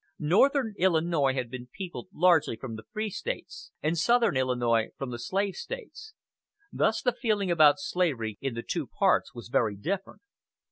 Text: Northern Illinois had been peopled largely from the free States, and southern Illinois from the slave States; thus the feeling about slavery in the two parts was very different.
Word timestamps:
Northern 0.17 0.73
Illinois 0.79 1.35
had 1.35 1.51
been 1.51 1.67
peopled 1.67 2.07
largely 2.11 2.55
from 2.55 2.75
the 2.75 2.81
free 2.91 3.11
States, 3.11 3.69
and 3.83 3.95
southern 3.95 4.35
Illinois 4.35 4.89
from 4.97 5.11
the 5.11 5.19
slave 5.19 5.53
States; 5.57 6.15
thus 6.73 7.03
the 7.03 7.11
feeling 7.13 7.51
about 7.51 7.75
slavery 7.77 8.39
in 8.41 8.55
the 8.55 8.63
two 8.63 8.87
parts 8.87 9.35
was 9.35 9.49
very 9.49 9.75
different. 9.75 10.23